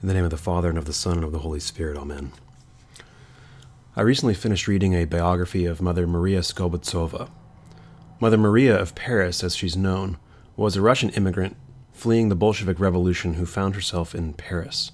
In 0.00 0.06
the 0.06 0.14
name 0.14 0.22
of 0.22 0.30
the 0.30 0.36
Father, 0.36 0.68
and 0.68 0.78
of 0.78 0.84
the 0.84 0.92
Son, 0.92 1.14
and 1.14 1.24
of 1.24 1.32
the 1.32 1.40
Holy 1.40 1.58
Spirit, 1.58 1.96
Amen. 1.96 2.30
I 3.96 4.02
recently 4.02 4.34
finished 4.34 4.68
reading 4.68 4.94
a 4.94 5.06
biography 5.06 5.64
of 5.64 5.82
Mother 5.82 6.06
Maria 6.06 6.38
Skobetsova. 6.38 7.28
Mother 8.20 8.38
Maria 8.38 8.78
of 8.78 8.94
Paris, 8.94 9.42
as 9.42 9.56
she's 9.56 9.76
known, 9.76 10.16
was 10.54 10.76
a 10.76 10.80
Russian 10.80 11.10
immigrant 11.10 11.56
fleeing 11.92 12.28
the 12.28 12.36
Bolshevik 12.36 12.78
Revolution 12.78 13.34
who 13.34 13.44
found 13.44 13.74
herself 13.74 14.14
in 14.14 14.34
Paris. 14.34 14.92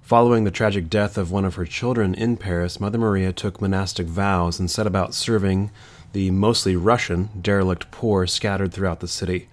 Following 0.00 0.44
the 0.44 0.50
tragic 0.50 0.88
death 0.88 1.18
of 1.18 1.30
one 1.30 1.44
of 1.44 1.56
her 1.56 1.66
children 1.66 2.14
in 2.14 2.38
Paris, 2.38 2.80
Mother 2.80 2.96
Maria 2.96 3.34
took 3.34 3.60
monastic 3.60 4.06
vows 4.06 4.58
and 4.58 4.70
set 4.70 4.86
about 4.86 5.12
serving 5.12 5.70
the 6.14 6.30
mostly 6.30 6.74
Russian, 6.74 7.28
derelict 7.38 7.90
poor 7.90 8.26
scattered 8.26 8.72
throughout 8.72 9.00
the 9.00 9.08
city. 9.08 9.50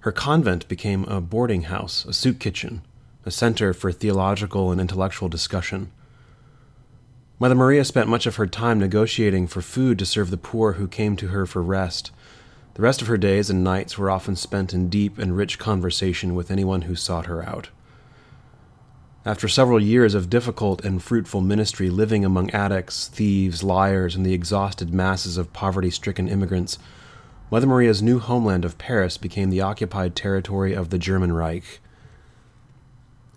Her 0.00 0.12
convent 0.12 0.66
became 0.68 1.04
a 1.04 1.20
boarding 1.20 1.64
house, 1.64 2.06
a 2.06 2.14
soup 2.14 2.38
kitchen, 2.38 2.80
a 3.26 3.30
center 3.32 3.74
for 3.74 3.90
theological 3.90 4.70
and 4.70 4.80
intellectual 4.80 5.28
discussion. 5.28 5.90
Mother 7.40 7.56
Maria 7.56 7.84
spent 7.84 8.08
much 8.08 8.24
of 8.24 8.36
her 8.36 8.46
time 8.46 8.78
negotiating 8.78 9.48
for 9.48 9.60
food 9.60 9.98
to 9.98 10.06
serve 10.06 10.30
the 10.30 10.38
poor 10.38 10.74
who 10.74 10.86
came 10.86 11.16
to 11.16 11.28
her 11.28 11.44
for 11.44 11.60
rest. 11.60 12.12
The 12.74 12.82
rest 12.82 13.02
of 13.02 13.08
her 13.08 13.16
days 13.16 13.50
and 13.50 13.64
nights 13.64 13.98
were 13.98 14.10
often 14.10 14.36
spent 14.36 14.72
in 14.72 14.88
deep 14.88 15.18
and 15.18 15.36
rich 15.36 15.58
conversation 15.58 16.34
with 16.36 16.50
anyone 16.50 16.82
who 16.82 16.94
sought 16.94 17.26
her 17.26 17.46
out. 17.46 17.70
After 19.24 19.48
several 19.48 19.82
years 19.82 20.14
of 20.14 20.30
difficult 20.30 20.84
and 20.84 21.02
fruitful 21.02 21.40
ministry 21.40 21.90
living 21.90 22.24
among 22.24 22.52
addicts, 22.52 23.08
thieves, 23.08 23.64
liars, 23.64 24.14
and 24.14 24.24
the 24.24 24.34
exhausted 24.34 24.94
masses 24.94 25.36
of 25.36 25.52
poverty 25.52 25.90
stricken 25.90 26.28
immigrants, 26.28 26.78
Mother 27.50 27.66
Maria's 27.66 28.02
new 28.02 28.20
homeland 28.20 28.64
of 28.64 28.78
Paris 28.78 29.18
became 29.18 29.50
the 29.50 29.60
occupied 29.60 30.14
territory 30.14 30.74
of 30.74 30.90
the 30.90 30.98
German 30.98 31.32
Reich. 31.32 31.80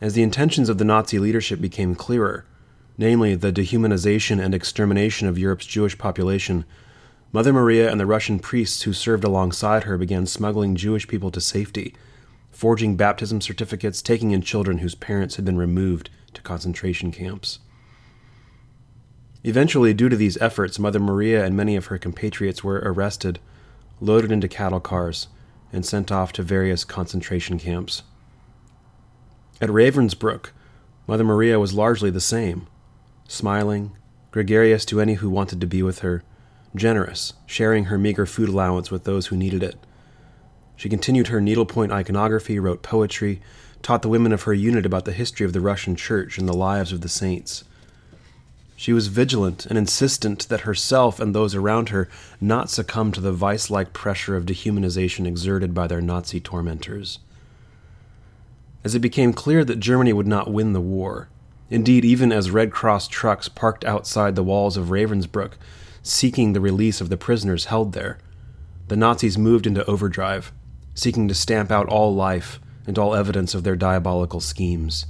As 0.02 0.14
the 0.14 0.24
intentions 0.24 0.70
of 0.70 0.78
the 0.78 0.86
Nazi 0.86 1.20
leadership 1.20 1.60
became 1.60 1.94
clearer, 1.94 2.46
namely 2.98 3.36
the 3.36 3.52
dehumanization 3.52 4.42
and 4.42 4.54
extermination 4.54 5.28
of 5.28 5.38
Europe's 5.38 5.66
Jewish 5.66 5.98
population, 5.98 6.64
Mother 7.32 7.52
Maria 7.52 7.92
and 7.92 8.00
the 8.00 8.06
Russian 8.06 8.40
priests 8.40 8.84
who 8.84 8.94
served 8.94 9.24
alongside 9.24 9.84
her 9.84 9.98
began 9.98 10.26
smuggling 10.26 10.76
Jewish 10.76 11.08
people 11.08 11.32
to 11.32 11.42
safety, 11.42 11.94
forging 12.50 12.96
baptism 12.96 13.42
certificates, 13.42 14.02
taking 14.02 14.32
in 14.32 14.42
children 14.42 14.80
whose 14.80 14.96
parents 14.96 15.36
had 15.36 15.46
been 15.46 15.58
removed 15.58 16.10
to 16.34 16.42
concentration 16.42 17.12
camps. 17.12 17.60
Eventually, 19.44 19.94
due 19.94 20.10
to 20.10 20.16
these 20.16 20.38
efforts, 20.38 20.80
Mother 20.80 21.00
Maria 21.00 21.46
and 21.46 21.56
many 21.56 21.76
of 21.76 21.86
her 21.88 21.98
compatriots 21.98 22.64
were 22.64 22.82
arrested, 22.84 23.40
loaded 24.02 24.32
into 24.32 24.48
cattle 24.48 24.80
cars, 24.80 25.28
and 25.72 25.86
sent 25.86 26.12
off 26.12 26.34
to 26.34 26.44
various 26.44 26.84
concentration 26.84 27.60
camps. 27.60 28.04
At 29.62 29.68
Ravensbrück, 29.68 30.52
Mother 31.06 31.26
Maria 31.26 31.60
was 31.60 31.74
largely 31.74 32.10
the 32.10 32.22
same 32.22 32.68
smiling, 33.28 33.92
gregarious 34.32 34.86
to 34.86 35.02
any 35.02 35.16
who 35.16 35.30
wanted 35.30 35.60
to 35.60 35.68
be 35.68 35.84
with 35.84 36.00
her, 36.00 36.24
generous, 36.76 37.34
sharing 37.46 37.86
her 37.86 37.98
meager 37.98 38.26
food 38.26 38.48
allowance 38.48 38.90
with 38.90 39.04
those 39.04 39.28
who 39.28 39.36
needed 39.36 39.62
it. 39.62 39.76
She 40.78 40.88
continued 40.88 41.28
her 41.28 41.42
needlepoint 41.42 41.92
iconography, 41.92 42.58
wrote 42.58 42.84
poetry, 42.84 43.42
taught 43.82 44.02
the 44.02 44.08
women 44.08 44.32
of 44.32 44.44
her 44.44 44.54
unit 44.54 44.86
about 44.86 45.04
the 45.04 45.12
history 45.12 45.46
of 45.46 45.52
the 45.52 45.60
Russian 45.60 45.98
Church 45.98 46.38
and 46.38 46.48
the 46.48 46.54
lives 46.54 46.94
of 46.94 47.02
the 47.02 47.10
saints. 47.10 47.66
She 48.78 48.94
was 48.94 49.08
vigilant 49.08 49.66
and 49.66 49.78
insistent 49.78 50.48
that 50.48 50.62
herself 50.62 51.20
and 51.20 51.36
those 51.36 51.54
around 51.54 51.90
her 51.90 52.08
not 52.40 52.70
succumb 52.70 53.12
to 53.12 53.20
the 53.20 53.34
vice 53.34 53.70
like 53.70 53.92
pressure 53.92 54.38
of 54.38 54.46
dehumanization 54.46 55.28
exerted 55.28 55.74
by 55.74 55.88
their 55.88 56.02
Nazi 56.02 56.40
tormentors 56.40 57.20
as 58.84 58.96
it 58.96 59.00
became 59.00 59.34
clear 59.34 59.66
that 59.66 59.80
Germany 59.80 60.14
would 60.14 60.28
not 60.28 60.52
win 60.52 60.74
the 60.74 60.82
war. 60.82 61.30
Indeed, 61.70 62.04
even 62.04 62.32
as 62.32 62.50
Red 62.52 62.72
Cross 62.72 63.10
trucks 63.10 63.48
parked 63.48 63.86
outside 63.86 64.36
the 64.36 64.44
walls 64.44 64.78
of 64.78 64.88
Ravensbrück, 64.88 65.54
seeking 66.02 66.54
the 66.54 66.62
release 66.62 67.02
of 67.02 67.10
the 67.10 67.18
prisoners 67.18 67.66
held 67.66 67.94
there, 67.94 68.18
the 68.88 68.96
Nazis 68.96 69.38
moved 69.38 69.68
into 69.68 69.86
overdrive, 69.86 70.52
seeking 70.96 71.28
to 71.28 71.36
stamp 71.36 71.72
out 71.72 71.88
all 71.88 72.16
life 72.16 72.60
and 72.88 72.98
all 72.98 73.14
evidence 73.14 73.54
of 73.54 73.64
their 73.64 73.76
diabolical 73.76 74.40
schemes. 74.40 75.06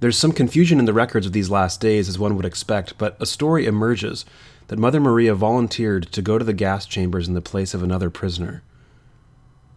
There's 0.00 0.18
some 0.18 0.32
confusion 0.32 0.78
in 0.78 0.84
the 0.84 0.92
records 0.92 1.24
of 1.24 1.32
these 1.32 1.48
last 1.48 1.80
days, 1.80 2.08
as 2.08 2.18
one 2.18 2.36
would 2.36 2.44
expect, 2.44 2.98
but 2.98 3.16
a 3.18 3.24
story 3.24 3.64
emerges 3.64 4.26
that 4.68 4.78
Mother 4.78 5.00
Maria 5.00 5.34
volunteered 5.34 6.12
to 6.12 6.20
go 6.20 6.36
to 6.36 6.44
the 6.44 6.52
gas 6.52 6.84
chambers 6.84 7.26
in 7.28 7.32
the 7.32 7.40
place 7.40 7.72
of 7.72 7.82
another 7.82 8.10
prisoner. 8.10 8.62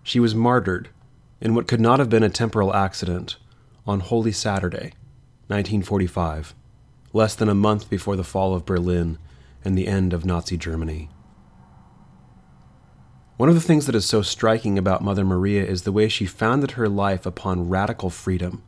She 0.04 0.20
was 0.20 0.36
martyred 0.36 0.90
in 1.40 1.54
what 1.54 1.68
could 1.68 1.82
not 1.82 2.00
have 2.00 2.10
been 2.10 2.24
a 2.24 2.30
temporal 2.30 2.74
accident, 2.74 3.38
on 3.86 4.02
Holy 4.02 4.32
Saturday, 4.32 4.94
1945, 5.48 6.54
less 7.14 7.36
than 7.36 7.48
a 7.48 7.56
month 7.56 7.90
before 7.90 8.16
the 8.16 8.24
fall 8.24 8.54
of 8.54 8.66
Berlin 8.66 9.18
and 9.64 9.78
the 9.78 9.88
end 9.88 10.14
of 10.14 10.26
Nazi 10.26 10.58
Germany. 10.58 11.10
One 13.38 13.50
of 13.50 13.56
the 13.56 13.62
things 13.62 13.86
that 13.86 13.96
is 13.96 14.06
so 14.06 14.24
striking 14.24 14.78
about 14.78 15.04
Mother 15.04 15.24
Maria 15.24 15.64
is 15.64 15.84
the 15.84 15.92
way 15.92 16.10
she 16.10 16.26
founded 16.26 16.72
her 16.72 16.90
life 16.90 17.26
upon 17.26 17.70
radical 17.70 18.10
freedom. 18.10 18.64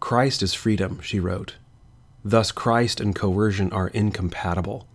Christ 0.00 0.42
is 0.42 0.54
freedom, 0.54 1.00
she 1.02 1.20
wrote. 1.20 1.56
Thus, 2.24 2.50
Christ 2.50 3.00
and 3.00 3.14
coercion 3.14 3.70
are 3.70 3.88
incompatible. 3.88 4.88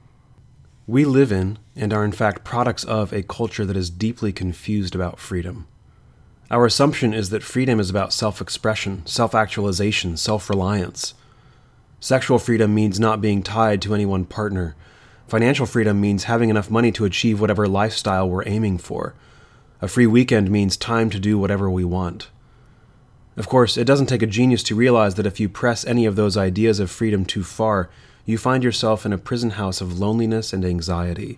We 0.88 1.06
live 1.06 1.32
in, 1.32 1.60
and 1.76 1.94
are 1.94 2.04
in 2.04 2.12
fact 2.12 2.44
products 2.44 2.84
of, 2.84 3.14
a 3.14 3.22
culture 3.22 3.66
that 3.66 3.78
is 3.78 3.92
deeply 3.92 4.34
confused 4.34 4.96
about 4.96 5.20
freedom. 5.20 5.68
Our 6.52 6.66
assumption 6.66 7.14
is 7.14 7.30
that 7.30 7.44
freedom 7.44 7.80
is 7.80 7.92
about 7.92 8.12
self 8.12 8.42
expression, 8.42 9.06
self 9.06 9.36
actualization, 9.36 10.18
self 10.18 10.50
reliance. 10.50 11.14
Sexual 12.00 12.40
freedom 12.40 12.74
means 12.74 13.00
not 13.00 13.22
being 13.22 13.44
tied 13.44 13.82
to 13.84 13.94
any 13.94 14.06
one 14.06 14.26
partner. 14.26 14.76
Financial 15.28 15.68
freedom 15.68 16.02
means 16.02 16.24
having 16.24 16.50
enough 16.50 16.72
money 16.72 16.92
to 16.94 17.06
achieve 17.06 17.40
whatever 17.40 17.68
lifestyle 17.68 18.28
we're 18.28 18.48
aiming 18.48 18.80
for. 18.80 19.14
A 19.80 19.88
free 19.88 20.08
weekend 20.08 20.50
means 20.50 20.76
time 20.76 21.12
to 21.12 21.20
do 21.20 21.38
whatever 21.38 21.70
we 21.70 21.84
want. 21.84 22.30
Of 23.38 23.48
course, 23.48 23.78
it 23.78 23.86
doesn't 23.86 24.08
take 24.08 24.24
a 24.24 24.28
genius 24.28 24.64
to 24.64 24.76
realize 24.76 25.16
that 25.16 25.28
if 25.28 25.40
you 25.40 25.50
press 25.50 25.86
any 25.86 26.06
of 26.06 26.16
those 26.16 26.36
ideas 26.36 26.80
of 26.80 26.90
freedom 26.90 27.26
too 27.26 27.44
far, 27.44 27.90
you 28.26 28.38
find 28.38 28.64
yourself 28.64 29.06
in 29.06 29.14
a 29.14 29.18
prison 29.20 29.52
house 29.52 29.82
of 29.82 30.00
loneliness 30.00 30.52
and 30.52 30.66
anxiety. 30.66 31.38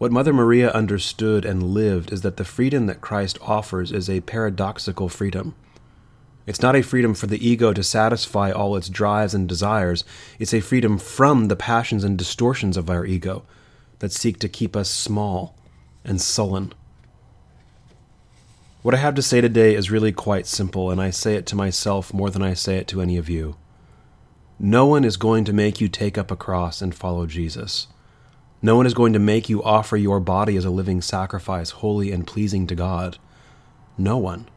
What 0.00 0.12
Mother 0.12 0.32
Maria 0.32 0.70
understood 0.70 1.44
and 1.44 1.74
lived 1.74 2.10
is 2.10 2.22
that 2.22 2.38
the 2.38 2.44
freedom 2.46 2.86
that 2.86 3.02
Christ 3.02 3.38
offers 3.42 3.92
is 3.92 4.08
a 4.08 4.22
paradoxical 4.22 5.10
freedom. 5.10 5.54
It's 6.46 6.62
not 6.62 6.74
a 6.74 6.80
freedom 6.80 7.12
for 7.12 7.26
the 7.26 7.46
ego 7.46 7.74
to 7.74 7.82
satisfy 7.82 8.50
all 8.50 8.76
its 8.76 8.88
drives 8.88 9.34
and 9.34 9.46
desires, 9.46 10.02
it's 10.38 10.54
a 10.54 10.62
freedom 10.62 10.96
from 10.96 11.48
the 11.48 11.54
passions 11.54 12.02
and 12.02 12.16
distortions 12.16 12.78
of 12.78 12.88
our 12.88 13.04
ego 13.04 13.44
that 13.98 14.10
seek 14.10 14.38
to 14.38 14.48
keep 14.48 14.74
us 14.74 14.88
small 14.88 15.54
and 16.02 16.18
sullen. 16.18 16.72
What 18.80 18.94
I 18.94 18.98
have 18.98 19.16
to 19.16 19.22
say 19.22 19.42
today 19.42 19.74
is 19.74 19.90
really 19.90 20.12
quite 20.12 20.46
simple, 20.46 20.90
and 20.90 20.98
I 20.98 21.10
say 21.10 21.34
it 21.34 21.44
to 21.48 21.56
myself 21.56 22.14
more 22.14 22.30
than 22.30 22.40
I 22.40 22.54
say 22.54 22.78
it 22.78 22.88
to 22.88 23.02
any 23.02 23.18
of 23.18 23.28
you. 23.28 23.56
No 24.58 24.86
one 24.86 25.04
is 25.04 25.18
going 25.18 25.44
to 25.44 25.52
make 25.52 25.78
you 25.78 25.88
take 25.88 26.16
up 26.16 26.30
a 26.30 26.36
cross 26.36 26.80
and 26.80 26.94
follow 26.94 27.26
Jesus. 27.26 27.86
No 28.62 28.76
one 28.76 28.84
is 28.86 28.94
going 28.94 29.14
to 29.14 29.18
make 29.18 29.48
you 29.48 29.62
offer 29.62 29.96
your 29.96 30.20
body 30.20 30.56
as 30.56 30.66
a 30.66 30.70
living 30.70 31.00
sacrifice, 31.00 31.70
holy 31.70 32.12
and 32.12 32.26
pleasing 32.26 32.66
to 32.66 32.74
God. 32.74 33.16
No 33.96 34.18
one. 34.18 34.48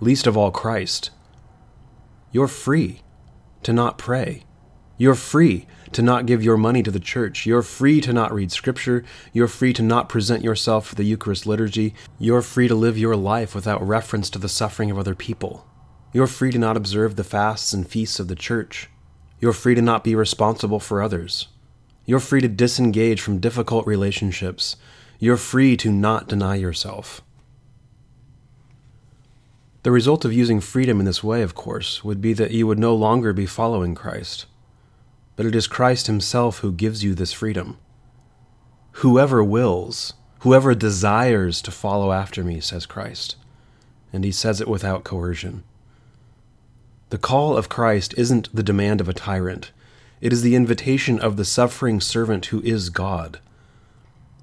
Least 0.00 0.26
of 0.26 0.36
all 0.36 0.50
Christ. 0.50 1.10
You're 2.32 2.48
free 2.48 3.02
to 3.62 3.72
not 3.72 3.98
pray. 3.98 4.44
You're 4.96 5.14
free 5.14 5.66
to 5.92 6.02
not 6.02 6.26
give 6.26 6.42
your 6.42 6.56
money 6.56 6.82
to 6.82 6.90
the 6.90 7.00
church. 7.00 7.44
You're 7.44 7.62
free 7.62 8.00
to 8.00 8.12
not 8.12 8.32
read 8.32 8.50
scripture. 8.50 9.04
You're 9.32 9.48
free 9.48 9.72
to 9.74 9.82
not 9.82 10.08
present 10.08 10.42
yourself 10.42 10.86
for 10.86 10.94
the 10.94 11.04
Eucharist 11.04 11.46
liturgy. 11.46 11.94
You're 12.18 12.42
free 12.42 12.68
to 12.68 12.74
live 12.74 12.96
your 12.96 13.16
life 13.16 13.54
without 13.54 13.86
reference 13.86 14.30
to 14.30 14.38
the 14.38 14.48
suffering 14.48 14.90
of 14.90 14.98
other 14.98 15.14
people. 15.14 15.66
You're 16.12 16.26
free 16.26 16.50
to 16.52 16.58
not 16.58 16.76
observe 16.76 17.16
the 17.16 17.24
fasts 17.24 17.72
and 17.72 17.86
feasts 17.86 18.20
of 18.20 18.28
the 18.28 18.36
church. 18.36 18.88
You're 19.40 19.52
free 19.52 19.74
to 19.74 19.82
not 19.82 20.04
be 20.04 20.14
responsible 20.14 20.80
for 20.80 21.02
others. 21.02 21.48
You're 22.06 22.20
free 22.20 22.40
to 22.42 22.48
disengage 22.48 23.20
from 23.20 23.38
difficult 23.38 23.86
relationships. 23.86 24.76
You're 25.18 25.36
free 25.36 25.76
to 25.78 25.90
not 25.90 26.28
deny 26.28 26.56
yourself. 26.56 27.22
The 29.84 29.90
result 29.90 30.24
of 30.24 30.32
using 30.32 30.60
freedom 30.60 30.98
in 30.98 31.06
this 31.06 31.22
way, 31.22 31.42
of 31.42 31.54
course, 31.54 32.02
would 32.02 32.20
be 32.20 32.32
that 32.34 32.52
you 32.52 32.66
would 32.66 32.78
no 32.78 32.94
longer 32.94 33.32
be 33.32 33.46
following 33.46 33.94
Christ. 33.94 34.46
But 35.36 35.46
it 35.46 35.54
is 35.54 35.66
Christ 35.66 36.06
Himself 36.06 36.58
who 36.58 36.72
gives 36.72 37.04
you 37.04 37.14
this 37.14 37.32
freedom. 37.32 37.78
Whoever 38.98 39.44
wills, 39.44 40.14
whoever 40.40 40.74
desires 40.74 41.60
to 41.62 41.70
follow 41.70 42.12
after 42.12 42.42
me, 42.42 42.60
says 42.60 42.86
Christ. 42.86 43.36
And 44.12 44.24
He 44.24 44.32
says 44.32 44.60
it 44.60 44.68
without 44.68 45.04
coercion. 45.04 45.64
The 47.10 47.18
call 47.18 47.56
of 47.56 47.68
Christ 47.68 48.14
isn't 48.16 48.54
the 48.54 48.62
demand 48.62 49.00
of 49.00 49.08
a 49.08 49.14
tyrant. 49.14 49.70
It 50.24 50.32
is 50.32 50.40
the 50.40 50.54
invitation 50.54 51.20
of 51.20 51.36
the 51.36 51.44
suffering 51.44 52.00
servant 52.00 52.46
who 52.46 52.62
is 52.62 52.88
God. 52.88 53.40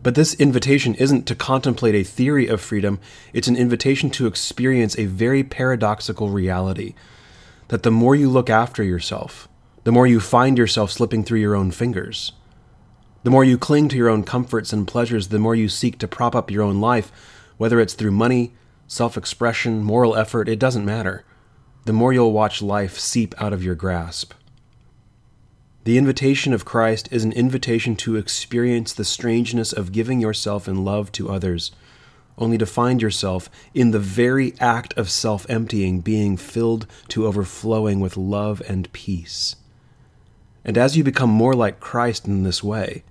But 0.03 0.13
this 0.13 0.35
invitation 0.35 0.93
isn't 0.93 1.25
to 1.25 1.33
contemplate 1.33 1.95
a 1.95 2.03
theory 2.03 2.45
of 2.45 2.61
freedom, 2.61 2.99
it's 3.33 3.47
an 3.47 3.55
invitation 3.57 4.11
to 4.11 4.27
experience 4.27 4.95
a 4.95 5.07
very 5.07 5.43
paradoxical 5.43 6.29
reality 6.29 6.93
that 7.69 7.81
the 7.81 7.89
more 7.89 8.15
you 8.15 8.29
look 8.29 8.47
after 8.47 8.83
yourself, 8.83 9.47
the 9.83 9.91
more 9.91 10.05
you 10.05 10.19
find 10.19 10.55
yourself 10.55 10.91
slipping 10.91 11.23
through 11.23 11.39
your 11.39 11.55
own 11.55 11.71
fingers. 11.71 12.33
The 13.23 13.31
more 13.31 13.43
you 13.43 13.57
cling 13.57 13.89
to 13.89 13.97
your 13.97 14.09
own 14.09 14.23
comforts 14.23 14.71
and 14.71 14.87
pleasures, 14.87 15.29
the 15.29 15.39
more 15.39 15.55
you 15.55 15.67
seek 15.67 15.97
to 15.97 16.07
prop 16.07 16.35
up 16.35 16.51
your 16.51 16.61
own 16.61 16.79
life, 16.79 17.11
whether 17.57 17.79
it's 17.79 17.95
through 17.95 18.11
money, 18.11 18.53
self 18.87 19.17
expression, 19.17 19.83
moral 19.83 20.15
effort, 20.15 20.47
it 20.47 20.59
doesn't 20.59 20.85
matter. 20.85 21.25
The 21.85 21.93
more 21.93 22.13
you'll 22.13 22.33
watch 22.33 22.61
life 22.61 22.99
seep 22.99 23.33
out 23.41 23.51
of 23.51 23.63
your 23.63 23.73
grasp. 23.73 24.33
The 25.83 25.97
invitation 25.97 26.53
of 26.53 26.63
Christ 26.63 27.09
is 27.11 27.23
an 27.23 27.31
invitation 27.31 27.95
to 27.97 28.15
experience 28.15 28.93
the 28.93 29.03
strangeness 29.03 29.73
of 29.73 29.91
giving 29.91 30.21
yourself 30.21 30.67
in 30.67 30.85
love 30.85 31.11
to 31.13 31.31
others, 31.31 31.71
only 32.37 32.59
to 32.59 32.67
find 32.67 33.01
yourself, 33.01 33.49
in 33.73 33.89
the 33.89 33.97
very 33.97 34.53
act 34.59 34.93
of 34.95 35.09
self 35.09 35.49
emptying, 35.49 36.01
being 36.01 36.37
filled 36.37 36.85
to 37.07 37.25
overflowing 37.25 37.99
with 37.99 38.15
love 38.15 38.61
and 38.67 38.93
peace. 38.93 39.55
And 40.63 40.77
as 40.77 40.95
you 40.95 41.03
become 41.03 41.31
more 41.31 41.55
like 41.55 41.79
Christ 41.79 42.27
in 42.27 42.43
this 42.43 42.63
way, 42.63 43.03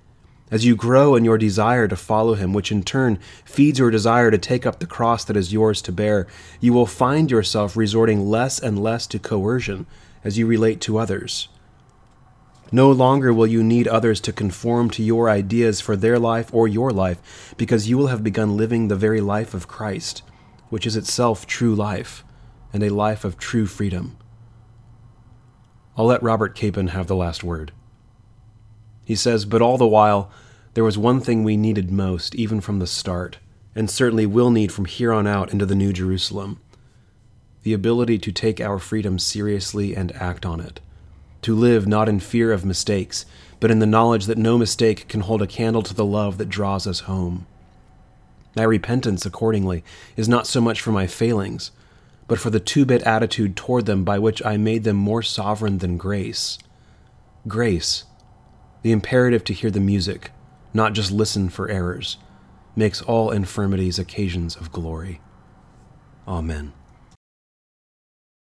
as 0.48 0.64
you 0.64 0.76
grow 0.76 1.16
in 1.16 1.24
your 1.24 1.38
desire 1.38 1.88
to 1.88 1.96
follow 1.96 2.34
him, 2.34 2.52
which 2.52 2.70
in 2.70 2.84
turn 2.84 3.18
feeds 3.44 3.80
your 3.80 3.90
desire 3.90 4.30
to 4.30 4.38
take 4.38 4.64
up 4.64 4.78
the 4.78 4.86
cross 4.86 5.24
that 5.24 5.36
is 5.36 5.52
yours 5.52 5.82
to 5.82 5.90
bear, 5.90 6.28
you 6.60 6.72
will 6.72 6.86
find 6.86 7.32
yourself 7.32 7.76
resorting 7.76 8.30
less 8.30 8.60
and 8.60 8.80
less 8.80 9.08
to 9.08 9.18
coercion 9.18 9.86
as 10.22 10.38
you 10.38 10.46
relate 10.46 10.80
to 10.82 10.98
others 10.98 11.48
no 12.72 12.90
longer 12.90 13.32
will 13.32 13.46
you 13.46 13.62
need 13.62 13.88
others 13.88 14.20
to 14.20 14.32
conform 14.32 14.90
to 14.90 15.02
your 15.02 15.28
ideas 15.28 15.80
for 15.80 15.96
their 15.96 16.18
life 16.18 16.52
or 16.54 16.68
your 16.68 16.90
life, 16.90 17.54
because 17.56 17.88
you 17.88 17.98
will 17.98 18.06
have 18.08 18.22
begun 18.22 18.56
living 18.56 18.88
the 18.88 18.96
very 18.96 19.20
life 19.20 19.54
of 19.54 19.68
Christ, 19.68 20.22
which 20.68 20.86
is 20.86 20.96
itself 20.96 21.46
true 21.46 21.74
life, 21.74 22.24
and 22.72 22.82
a 22.82 22.90
life 22.90 23.24
of 23.24 23.38
true 23.38 23.66
freedom. 23.66 24.16
I'll 25.96 26.06
let 26.06 26.22
Robert 26.22 26.54
Capon 26.54 26.88
have 26.88 27.08
the 27.08 27.16
last 27.16 27.42
word. 27.42 27.72
He 29.04 29.16
says, 29.16 29.44
But 29.44 29.62
all 29.62 29.76
the 29.76 29.86
while, 29.86 30.30
there 30.74 30.84
was 30.84 30.96
one 30.96 31.20
thing 31.20 31.42
we 31.42 31.56
needed 31.56 31.90
most, 31.90 32.34
even 32.36 32.60
from 32.60 32.78
the 32.78 32.86
start, 32.86 33.38
and 33.74 33.90
certainly 33.90 34.26
will 34.26 34.50
need 34.50 34.70
from 34.70 34.84
here 34.84 35.12
on 35.12 35.26
out 35.26 35.52
into 35.52 35.66
the 35.66 35.74
New 35.74 35.92
Jerusalem 35.92 36.60
the 37.62 37.72
ability 37.72 38.18
to 38.18 38.32
take 38.32 38.60
our 38.60 38.78
freedom 38.78 39.18
seriously 39.18 39.94
and 39.94 40.12
act 40.12 40.46
on 40.46 40.60
it 40.60 40.80
to 41.42 41.54
live 41.54 41.86
not 41.86 42.08
in 42.08 42.20
fear 42.20 42.52
of 42.52 42.64
mistakes, 42.64 43.26
but 43.60 43.70
in 43.70 43.78
the 43.78 43.86
knowledge 43.86 44.26
that 44.26 44.38
no 44.38 44.58
mistake 44.58 45.08
can 45.08 45.20
hold 45.20 45.42
a 45.42 45.46
candle 45.46 45.82
to 45.82 45.94
the 45.94 46.04
love 46.04 46.38
that 46.38 46.48
draws 46.48 46.86
us 46.86 47.00
home. 47.00 47.46
My 48.56 48.64
repentance, 48.64 49.24
accordingly, 49.24 49.84
is 50.16 50.28
not 50.28 50.46
so 50.46 50.60
much 50.60 50.80
for 50.80 50.92
my 50.92 51.06
failings, 51.06 51.70
but 52.26 52.38
for 52.38 52.50
the 52.50 52.60
two 52.60 52.84
bit 52.84 53.02
attitude 53.02 53.56
toward 53.56 53.86
them 53.86 54.04
by 54.04 54.18
which 54.18 54.44
I 54.44 54.56
made 54.56 54.84
them 54.84 54.96
more 54.96 55.22
sovereign 55.22 55.78
than 55.78 55.96
grace. 55.96 56.58
Grace, 57.46 58.04
the 58.82 58.92
imperative 58.92 59.44
to 59.44 59.52
hear 59.52 59.70
the 59.70 59.80
music, 59.80 60.30
not 60.72 60.92
just 60.92 61.12
listen 61.12 61.48
for 61.48 61.68
errors, 61.68 62.18
makes 62.76 63.02
all 63.02 63.30
infirmities 63.30 63.98
occasions 63.98 64.56
of 64.56 64.72
glory. 64.72 65.20
Amen. 66.26 66.72